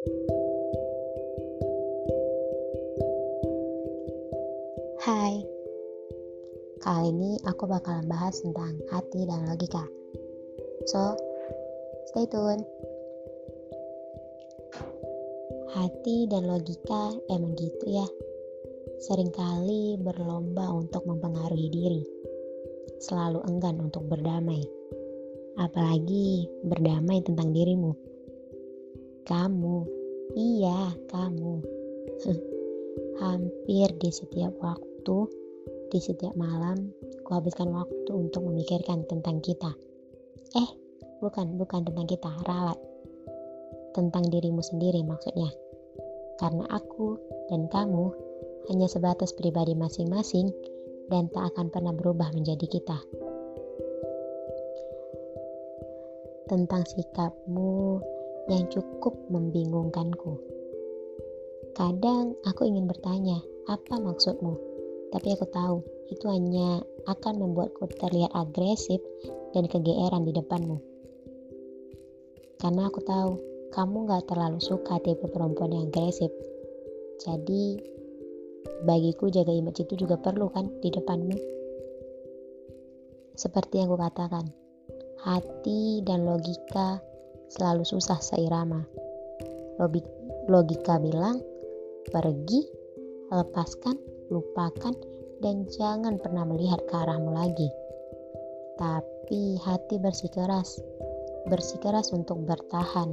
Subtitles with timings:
[0.00, 0.16] Hai,
[6.80, 9.84] kali ini aku bakalan bahas tentang hati dan logika.
[10.88, 11.20] So,
[12.08, 12.64] stay tune.
[15.76, 18.08] Hati dan logika emang gitu ya.
[19.04, 22.02] Seringkali berlomba untuk mempengaruhi diri.
[23.04, 24.64] Selalu enggan untuk berdamai.
[25.60, 28.09] Apalagi berdamai tentang dirimu.
[29.30, 29.86] Kamu,
[30.34, 31.62] iya kamu.
[33.22, 35.30] Hampir di setiap waktu
[35.94, 36.90] di setiap malam,
[37.22, 39.70] ku habiskan waktu untuk memikirkan tentang kita.
[40.58, 40.70] Eh,
[41.22, 42.74] bukan, bukan tentang kita, ralat.
[43.94, 45.54] Tentang dirimu sendiri maksudnya.
[46.42, 47.14] Karena aku
[47.54, 48.10] dan kamu
[48.66, 50.50] hanya sebatas pribadi masing-masing
[51.06, 52.98] dan tak akan pernah berubah menjadi kita.
[56.50, 58.02] Tentang sikapmu
[58.48, 60.40] yang cukup membingungkanku.
[61.76, 63.38] Kadang aku ingin bertanya,
[63.68, 64.56] apa maksudmu?
[65.10, 65.76] Tapi aku tahu
[66.10, 69.02] itu hanya akan membuatku terlihat agresif
[69.54, 70.78] dan kegeeran di depanmu.
[72.60, 73.30] Karena aku tahu
[73.70, 76.30] kamu gak terlalu suka tipe perempuan yang agresif.
[77.22, 77.78] Jadi
[78.84, 81.36] bagiku jaga image itu juga perlu kan di depanmu.
[83.38, 84.46] Seperti yang aku katakan,
[85.24, 87.00] hati dan logika
[87.50, 88.86] selalu susah seirama.
[90.46, 91.42] Logika bilang,
[92.10, 92.60] pergi,
[93.30, 93.98] lepaskan,
[94.30, 94.94] lupakan,
[95.40, 97.68] dan jangan pernah melihat ke arahmu lagi.
[98.78, 100.80] Tapi hati bersikeras,
[101.50, 103.12] bersikeras untuk bertahan,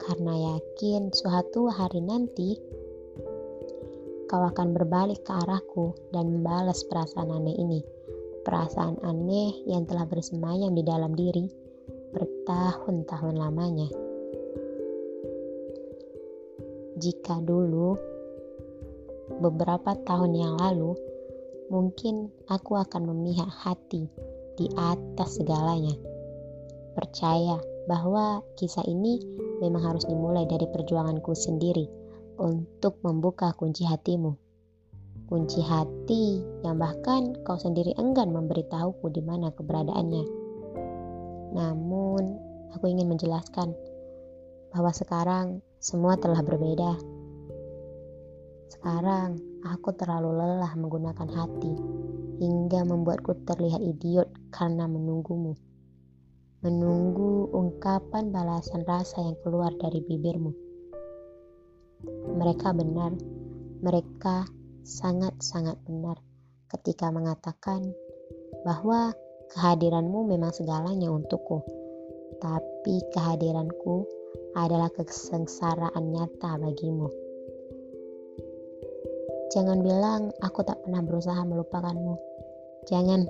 [0.00, 2.58] karena yakin suatu hari nanti
[4.30, 7.80] kau akan berbalik ke arahku dan membalas perasaan aneh ini.
[8.46, 11.59] Perasaan aneh yang telah bersemayam di dalam diri
[12.40, 13.84] bertahun-tahun lamanya.
[16.96, 18.00] Jika dulu
[19.44, 20.96] beberapa tahun yang lalu,
[21.68, 24.08] mungkin aku akan memihak hati
[24.56, 25.92] di atas segalanya.
[26.96, 29.20] Percaya bahwa kisah ini
[29.60, 31.84] memang harus dimulai dari perjuanganku sendiri
[32.40, 34.32] untuk membuka kunci hatimu.
[35.28, 40.39] Kunci hati yang bahkan kau sendiri enggan memberitahuku di mana keberadaannya.
[41.50, 42.38] Namun,
[42.74, 43.74] aku ingin menjelaskan
[44.70, 47.20] bahwa sekarang semua telah berbeda
[48.70, 51.74] sekarang, aku terlalu lelah menggunakan hati
[52.38, 55.58] hingga membuatku terlihat idiot karena menunggumu.
[56.62, 60.54] Menunggu ungkapan balasan rasa yang keluar dari bibirmu.
[62.40, 63.12] Mereka benar,
[63.82, 64.46] mereka
[64.86, 66.16] sangat-sangat benar
[66.70, 67.90] ketika mengatakan
[68.62, 69.12] bahwa
[69.50, 71.62] kehadiranmu memang segalanya untukku.
[72.40, 74.06] Tapi kehadiranku
[74.56, 77.10] adalah kesengsaraan nyata bagimu.
[79.50, 82.14] Jangan bilang aku tak pernah berusaha melupakanmu.
[82.86, 83.26] Jangan,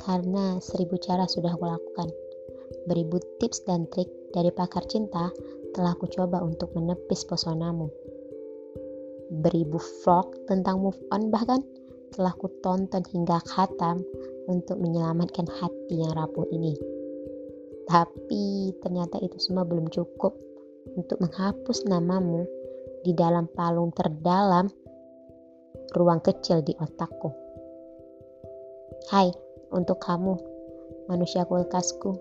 [0.00, 2.08] karena seribu cara sudah aku lakukan.
[2.86, 5.34] Beribu tips dan trik dari pakar cinta
[5.74, 7.90] telah aku coba untuk menepis pesonamu.
[9.30, 11.62] Beribu vlog tentang move on bahkan
[12.14, 14.02] telah ku tonton hingga khatam
[14.50, 16.74] untuk menyelamatkan hati yang rapuh ini.
[17.86, 20.34] Tapi ternyata itu semua belum cukup
[20.94, 22.46] untuk menghapus namamu
[23.02, 24.70] di dalam palung terdalam
[25.94, 27.34] ruang kecil di otakku.
[29.10, 29.32] Hai,
[29.74, 30.38] untuk kamu,
[31.10, 32.14] manusia kulkasku.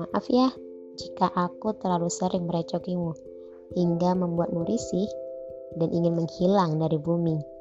[0.00, 0.48] Maaf ya
[0.96, 3.12] jika aku terlalu sering merecokimu
[3.74, 5.06] hingga membuatmu risih
[5.76, 7.53] dan ingin menghilang dari bumi.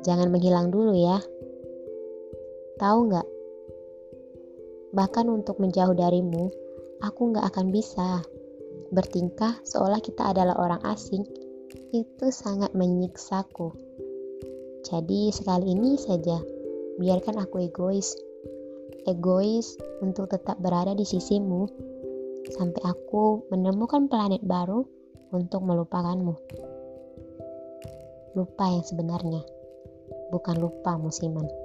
[0.00, 1.20] Jangan menghilang dulu ya.
[2.80, 3.28] Tahu nggak?
[4.96, 6.48] Bahkan untuk menjauh darimu,
[7.04, 8.24] aku nggak akan bisa
[8.90, 11.22] bertingkah seolah kita adalah orang asing
[11.94, 13.70] itu sangat menyiksaku.
[14.82, 16.40] Jadi sekali ini saja,
[16.98, 18.16] biarkan aku egois.
[19.06, 21.68] Egois untuk tetap berada di sisimu
[22.50, 24.82] sampai aku menemukan planet baru
[25.30, 26.34] untuk melupakanmu.
[28.34, 29.42] Lupa yang sebenarnya,
[30.30, 31.59] bukan lupa musiman.